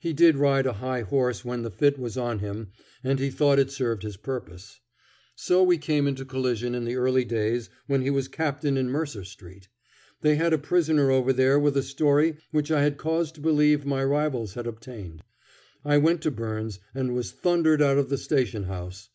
[0.00, 2.68] He did ride a high horse when the fit was on him
[3.04, 4.80] and he thought it served his purpose.
[5.34, 9.22] So we came into collision in the early days when he was captain in Mercer
[9.22, 9.68] Street.
[10.22, 13.84] They had a prisoner over there with a story which I had cause to believe
[13.84, 15.22] my rivals had obtained.
[15.84, 19.10] I went to Byrnes and was thundered out of the station house.